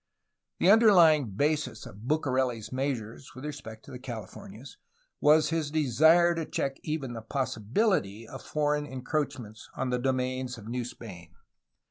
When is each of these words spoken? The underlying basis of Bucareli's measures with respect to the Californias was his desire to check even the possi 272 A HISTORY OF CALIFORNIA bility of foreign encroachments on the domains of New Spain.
The 0.57 0.71
underlying 0.71 1.29
basis 1.29 1.85
of 1.85 2.07
Bucareli's 2.07 2.71
measures 2.71 3.35
with 3.35 3.45
respect 3.45 3.85
to 3.85 3.91
the 3.91 3.99
Californias 3.99 4.77
was 5.19 5.49
his 5.49 5.69
desire 5.69 6.33
to 6.33 6.45
check 6.47 6.79
even 6.81 7.13
the 7.13 7.21
possi 7.21 7.61
272 7.61 7.61
A 7.61 7.61
HISTORY 7.61 7.83
OF 7.83 7.93
CALIFORNIA 8.01 8.17
bility 8.17 8.33
of 8.33 8.41
foreign 8.41 8.85
encroachments 8.87 9.69
on 9.75 9.91
the 9.91 9.99
domains 9.99 10.57
of 10.57 10.67
New 10.67 10.85
Spain. 10.85 11.35